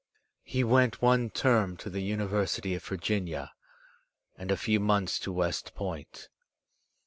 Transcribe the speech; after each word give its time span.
He 0.41 0.63
went 0.63 0.99
one 1.03 1.29
term 1.29 1.77
to 1.77 1.87
the 1.87 2.01
University 2.01 2.73
of 2.73 2.83
Virginia, 2.83 3.51
and 4.35 4.49
a 4.49 4.57
few 4.57 4.79
months 4.79 5.19
to 5.19 5.31
West 5.31 5.75
Point. 5.75 6.27